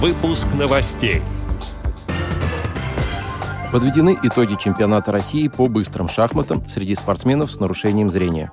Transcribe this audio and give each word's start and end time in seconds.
Выпуск 0.00 0.46
новостей. 0.56 1.22
Подведены 3.72 4.16
итоги 4.22 4.54
чемпионата 4.54 5.10
России 5.10 5.48
по 5.48 5.66
быстрым 5.66 6.08
шахматам 6.08 6.68
среди 6.68 6.94
спортсменов 6.94 7.50
с 7.50 7.58
нарушением 7.58 8.08
зрения. 8.08 8.52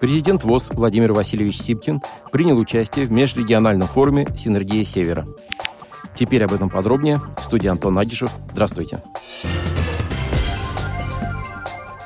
Президент 0.00 0.44
ВОЗ 0.44 0.72
Владимир 0.74 1.14
Васильевич 1.14 1.62
Сипкин 1.62 2.02
принял 2.30 2.58
участие 2.58 3.06
в 3.06 3.10
межрегиональном 3.10 3.88
форуме 3.88 4.28
«Синергия 4.36 4.84
Севера». 4.84 5.26
Теперь 6.14 6.44
об 6.44 6.52
этом 6.52 6.68
подробнее. 6.68 7.22
В 7.40 7.42
студии 7.42 7.68
Антон 7.68 7.98
Агишев. 7.98 8.30
Здравствуйте. 8.52 9.02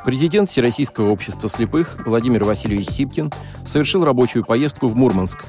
Президент 0.05 0.49
Всероссийского 0.49 1.11
общества 1.11 1.49
слепых 1.49 2.07
Владимир 2.07 2.45
Васильевич 2.45 2.89
Сипкин 2.91 3.33
совершил 3.67 4.05
рабочую 4.05 4.45
поездку 4.45 4.87
в 4.87 4.95
Мурманск, 4.95 5.45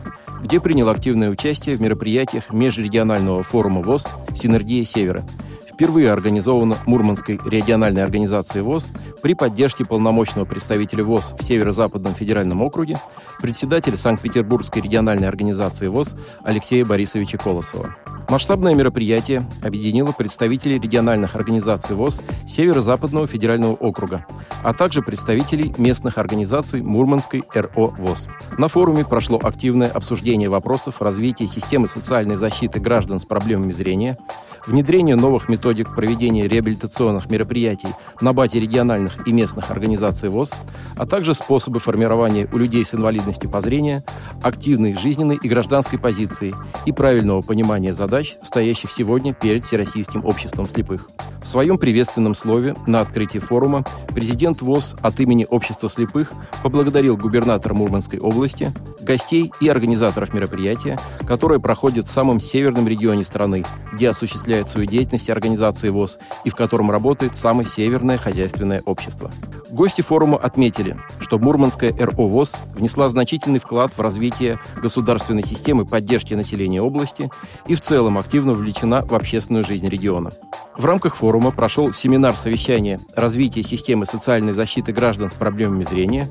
где 0.46 0.60
принял 0.60 0.90
активное 0.90 1.32
участие 1.32 1.76
в 1.76 1.82
мероприятиях 1.82 2.54
межрегионального 2.54 3.42
форума 3.42 3.82
ВОЗ 3.82 4.06
«Синергия 4.36 4.86
Севера», 4.86 5.28
впервые 5.68 6.12
организована 6.12 6.78
Мурманской 6.86 7.40
региональной 7.44 8.04
организацией 8.04 8.62
ВОЗ 8.62 8.88
при 9.24 9.34
поддержке 9.34 9.86
полномочного 9.86 10.46
представителя 10.46 11.04
ВОЗ 11.04 11.34
в 11.40 11.44
Северо-Западном 11.44 12.14
федеральном 12.14 12.62
округе, 12.62 13.02
председателя 13.42 13.98
Санкт-Петербургской 13.98 14.84
региональной 14.84 15.28
организации 15.28 15.88
ВОЗ 15.88 16.16
Алексея 16.44 16.86
Борисовича 16.86 17.40
Колосова. 17.40 17.96
Масштабное 18.28 18.74
мероприятие 18.74 19.46
объединило 19.64 20.12
представителей 20.12 20.80
региональных 20.80 21.36
организаций 21.36 21.96
ВОЗ 21.96 22.22
Северо-Западного 22.48 23.28
федерального 23.28 23.74
округа, 23.74 24.26
а 24.64 24.74
также 24.74 25.04
представителей 25.04 25.74
местных 25.78 26.18
организаций 26.18 26.82
Мурманской 26.82 27.44
РО 27.54 27.94
ВОЗ. 27.98 28.28
На 28.58 28.68
форуме 28.68 29.06
прошло 29.06 29.40
активное 29.42 29.90
обсуждение 29.90 30.50
вопросов 30.50 31.02
развития 31.04 31.46
системы 31.46 31.88
социальной 31.88 32.36
защиты 32.36 32.80
граждан 32.80 33.20
с 33.20 33.26
проблемами 33.26 33.72
зрения, 33.72 34.18
внедрение 34.66 35.16
новых 35.16 35.48
методик 35.48 35.94
проведения 35.94 36.48
реабилитационных 36.48 37.30
мероприятий 37.30 37.90
на 38.22 38.34
базе 38.34 38.60
региональных 38.60 39.28
и 39.28 39.32
местных 39.32 39.70
организаций 39.70 40.30
ВОЗ, 40.30 40.52
а 40.98 41.06
также 41.06 41.36
способы 41.36 41.80
формирования 41.80 42.50
у 42.52 42.58
людей 42.58 42.84
с 42.84 42.96
инвалидностью 42.96 43.52
по 43.52 43.62
зрению 43.62 44.04
активной 44.42 44.96
жизненной 44.96 45.38
и 45.42 45.48
гражданской 45.48 46.00
позиции 46.00 46.56
и 46.88 46.92
правильного 46.92 47.44
понимания 47.44 47.94
задач 47.94 48.15
задач, 48.16 48.38
стоящих 48.44 48.92
сегодня 48.92 49.34
перед 49.34 49.66
Всероссийским 49.66 50.24
обществом 50.24 50.68
слепых. 50.68 51.10
В 51.44 51.48
своем 51.48 51.78
приветственном 51.78 52.34
слове 52.34 52.76
на 52.88 53.02
открытии 53.02 53.40
форума 53.40 53.84
президент 54.14 54.62
ВОЗ 54.62 54.96
от 55.02 55.20
имени 55.20 55.46
Общества 55.48 55.90
слепых 55.90 56.32
поблагодарил 56.64 57.18
губернатора 57.18 57.74
Мурманской 57.74 58.20
области, 58.20 58.74
гостей 59.02 59.52
и 59.60 59.68
организаторов 59.68 60.34
мероприятия, 60.34 60.98
которое 61.28 61.60
проходит 61.60 62.06
в 62.06 62.12
самом 62.12 62.40
северном 62.40 62.88
регионе 62.88 63.26
страны, 63.26 63.66
где 63.94 64.10
осуществляет 64.10 64.70
свою 64.70 64.88
деятельность 64.88 65.30
организации 65.30 65.90
ВОЗ 65.90 66.18
и 66.46 66.50
в 66.50 66.56
котором 66.56 66.90
работает 66.90 67.36
самое 67.36 67.68
северное 67.68 68.18
хозяйственное 68.18 68.82
общество. 68.86 69.30
Гости 69.70 70.02
форума 70.02 70.38
отметили, 70.38 70.98
что 71.20 71.38
Мурманская 71.38 71.92
РО 71.92 72.30
ВОЗ 72.30 72.56
внесла 72.76 73.10
значительный 73.10 73.60
вклад 73.60 73.92
в 73.92 74.00
развитие 74.00 74.58
государственной 74.82 75.44
системы 75.44 75.86
поддержки 75.86 76.34
населения 76.34 76.82
области 76.82 77.30
и 77.68 77.76
в 77.76 77.82
целом 77.82 78.05
активно 78.18 78.54
вовлечена 78.54 79.02
в 79.02 79.14
общественную 79.16 79.66
жизнь 79.66 79.88
региона. 79.88 80.34
В 80.78 80.86
рамках 80.86 81.16
форума 81.16 81.52
прошел 81.52 81.94
семинар 81.94 82.38
совещания 82.38 83.00
«Развитие 83.16 83.64
системы 83.64 84.06
социальной 84.06 84.54
защиты 84.54 84.92
граждан 84.92 85.30
с 85.30 85.34
проблемами 85.34 85.84
зрения», 85.84 86.30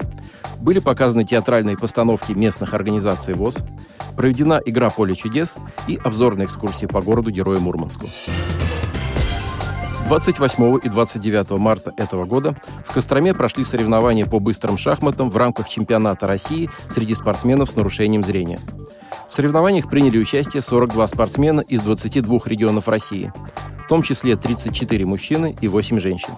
были 0.60 0.78
показаны 0.78 1.24
театральные 1.24 1.76
постановки 1.76 2.32
местных 2.32 2.74
организаций 2.74 3.34
ВОЗ, 3.34 3.64
проведена 4.16 4.60
игра 4.64 4.90
«Поле 4.90 5.14
чудес» 5.14 5.56
и 5.88 5.98
обзорная 6.02 6.46
экскурсия 6.46 6.88
по 6.88 7.00
городу 7.02 7.30
Герою 7.30 7.60
Мурманску. 7.60 8.06
28 10.06 10.80
и 10.82 10.88
29 10.88 11.58
марта 11.58 11.92
этого 11.96 12.24
года 12.24 12.54
в 12.86 12.92
Костроме 12.92 13.32
прошли 13.32 13.64
соревнования 13.64 14.26
по 14.26 14.38
быстрым 14.38 14.76
шахматам 14.76 15.30
в 15.30 15.36
рамках 15.36 15.68
чемпионата 15.68 16.26
России 16.26 16.68
среди 16.90 17.14
спортсменов 17.14 17.70
с 17.70 17.76
нарушением 17.76 18.22
зрения. 18.22 18.60
В 19.34 19.36
соревнованиях 19.36 19.90
приняли 19.90 20.16
участие 20.18 20.62
42 20.62 21.08
спортсмена 21.08 21.60
из 21.62 21.80
22 21.80 22.42
регионов 22.44 22.86
России, 22.86 23.32
в 23.84 23.88
том 23.88 24.00
числе 24.00 24.36
34 24.36 25.04
мужчины 25.04 25.56
и 25.60 25.66
8 25.66 25.98
женщин. 25.98 26.34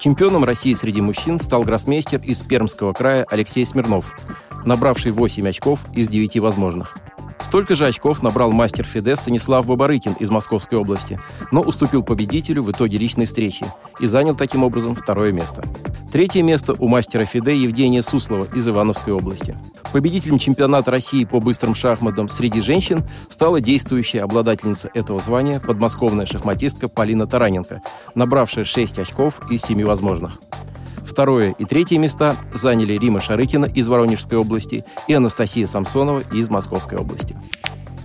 Чемпионом 0.00 0.42
России 0.42 0.74
среди 0.74 1.00
мужчин 1.00 1.38
стал 1.38 1.62
гроссмейстер 1.62 2.20
из 2.24 2.42
Пермского 2.42 2.92
края 2.92 3.24
Алексей 3.30 3.64
Смирнов, 3.64 4.16
набравший 4.64 5.12
8 5.12 5.48
очков 5.48 5.78
из 5.94 6.08
9 6.08 6.40
возможных– 6.40 6.96
Столько 7.40 7.74
же 7.74 7.86
очков 7.86 8.22
набрал 8.22 8.52
мастер 8.52 8.84
Фиде 8.84 9.16
Станислав 9.16 9.66
Бабарыкин 9.66 10.12
из 10.14 10.30
Московской 10.30 10.78
области, 10.78 11.18
но 11.50 11.62
уступил 11.62 12.02
победителю 12.02 12.62
в 12.62 12.70
итоге 12.70 12.98
личной 12.98 13.26
встречи 13.26 13.66
и 13.98 14.06
занял 14.06 14.34
таким 14.34 14.62
образом 14.62 14.94
второе 14.94 15.32
место. 15.32 15.64
Третье 16.12 16.42
место 16.42 16.74
у 16.78 16.86
мастера 16.86 17.24
Фиде 17.24 17.56
Евгения 17.56 18.02
Суслова 18.02 18.44
из 18.54 18.68
Ивановской 18.68 19.14
области. 19.14 19.56
Победителем 19.92 20.38
чемпионата 20.38 20.90
России 20.90 21.24
по 21.24 21.40
быстрым 21.40 21.74
шахматам 21.74 22.28
среди 22.28 22.60
женщин 22.60 23.02
стала 23.28 23.60
действующая 23.60 24.20
обладательница 24.22 24.88
этого 24.94 25.18
звания 25.18 25.58
подмосковная 25.58 26.26
шахматистка 26.26 26.88
Полина 26.88 27.26
Тараненко, 27.26 27.82
набравшая 28.14 28.64
6 28.64 29.00
очков 29.00 29.40
из 29.50 29.62
7 29.62 29.84
возможных. 29.84 30.40
Второе 31.04 31.56
и 31.58 31.64
третье 31.64 31.98
места 31.98 32.36
заняли 32.54 32.92
Рима 32.92 33.20
Шарыкина 33.20 33.64
из 33.64 33.88
Воронежской 33.88 34.38
области 34.38 34.84
и 35.08 35.14
Анастасия 35.14 35.66
Самсонова 35.66 36.20
из 36.32 36.48
Московской 36.48 36.96
области. 36.96 37.36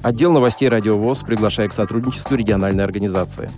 Отдел 0.01 0.31
новостей 0.31 0.69
«Радио 0.69 0.97
ВОЗ» 0.97 1.21
приглашает 1.21 1.71
к 1.71 1.75
сотрудничеству 1.75 2.35
региональной 2.35 2.83
организации. 2.83 3.51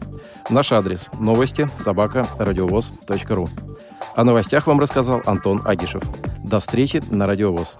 Наш 0.50 0.74
адрес– 0.74 1.10
новости 1.20 1.70
собака 1.76 2.28
радиовоз.ру. 2.38 3.50
О 4.16 4.24
новостях 4.24 4.68
вам 4.68 4.80
рассказал 4.80 5.22
Антон 5.26 5.62
Агишев. 5.66 6.04
До 6.44 6.60
встречи 6.60 7.02
на 7.10 7.26
«Радио 7.26 7.54
ВОЗ». 7.54 7.78